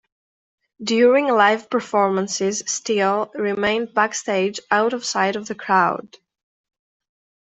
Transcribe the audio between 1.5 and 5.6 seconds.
performances, Steele remained backstage out of sight of the